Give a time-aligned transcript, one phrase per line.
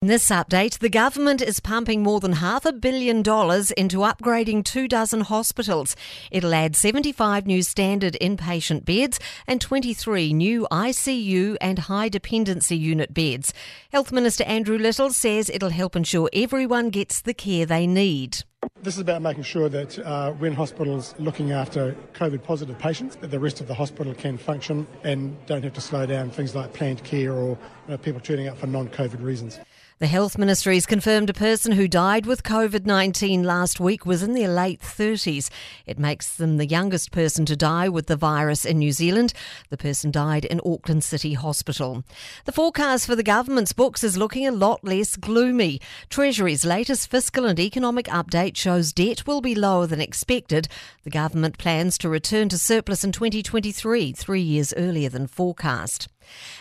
[0.00, 4.64] In this update, the government is pumping more than half a billion dollars into upgrading
[4.64, 5.96] two dozen hospitals.
[6.30, 9.18] It'll add 75 new standard inpatient beds
[9.48, 13.52] and 23 new ICU and high dependency unit beds.
[13.90, 18.44] Health Minister Andrew Little says it'll help ensure everyone gets the care they need.
[18.80, 23.16] This is about making sure that uh, when hospitals are looking after COVID positive patients,
[23.16, 26.54] that the rest of the hospital can function and don't have to slow down things
[26.54, 27.58] like planned care or you
[27.88, 29.58] know, people turning up for non COVID reasons.
[30.00, 34.22] The Health Ministry has confirmed a person who died with COVID 19 last week was
[34.22, 35.50] in their late 30s.
[35.86, 39.32] It makes them the youngest person to die with the virus in New Zealand.
[39.70, 42.04] The person died in Auckland City Hospital.
[42.44, 45.80] The forecast for the government's books is looking a lot less gloomy.
[46.08, 50.68] Treasury's latest fiscal and economic update shows debt will be lower than expected.
[51.02, 56.06] The government plans to return to surplus in 2023, three years earlier than forecast.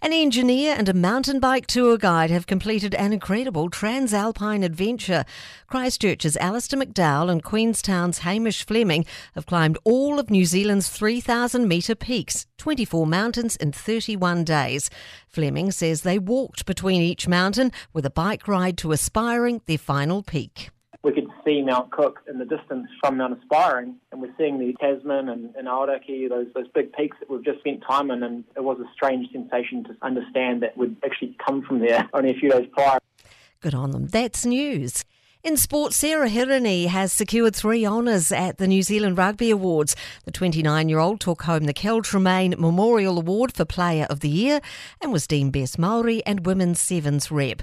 [0.00, 5.24] An engineer and a mountain bike tour guide have completed an incredible transalpine adventure.
[5.68, 11.94] Christchurch's Alistair McDowell and Queenstown's Hamish Fleming have climbed all of New Zealand's 3,000 metre
[11.94, 14.90] peaks, 24 mountains in 31 days.
[15.28, 20.22] Fleming says they walked between each mountain with a bike ride to Aspiring, their final
[20.22, 20.70] peak
[21.44, 25.54] see Mount Cook in the distance from Mount Aspiring, and we're seeing the Tasman and,
[25.56, 28.78] and Aoraki, those those big peaks that we've just spent time in, and it was
[28.80, 32.68] a strange sensation to understand that we'd actually come from there only a few days
[32.72, 32.98] prior.
[33.60, 34.08] Good on them.
[34.08, 35.04] That's news.
[35.44, 39.96] In sport, Sarah Hirini has secured three honours at the New Zealand Rugby Awards.
[40.24, 44.28] The 29 year old took home the Kel Tremain Memorial Award for Player of the
[44.28, 44.60] Year
[45.00, 47.62] and was deemed Best Maori and Women's Sevens Rep.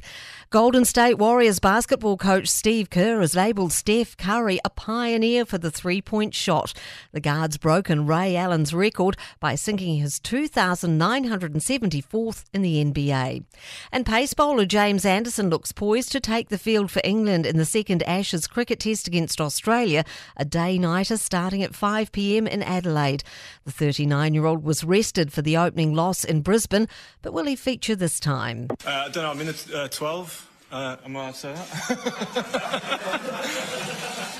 [0.49, 5.71] Golden State Warriors basketball coach Steve Kerr has labelled Steph Curry a pioneer for the
[5.71, 6.73] three point shot.
[7.13, 13.45] The guard's broken Ray Allen's record by sinking his 2,974th in the NBA.
[13.89, 17.68] And pace bowler James Anderson looks poised to take the field for England in the
[17.69, 20.03] second Ashes cricket test against Australia,
[20.35, 23.23] a day nighter starting at 5 pm in Adelaide.
[23.63, 26.87] The 39 year old was rested for the opening loss in Brisbane,
[27.21, 28.67] but will he feature this time?
[28.85, 30.47] Uh, I don't know, minute uh, 12.
[30.71, 31.69] Uh, am I allowed to say that?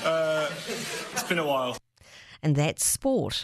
[0.06, 0.50] uh,
[1.14, 1.78] it's been a while.
[2.42, 3.44] And that's sport.